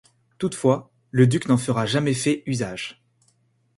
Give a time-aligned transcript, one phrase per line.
[0.39, 3.03] Toutefois, le duc n'en fera jamais fait usage.